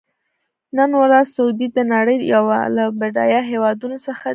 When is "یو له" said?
2.33-2.85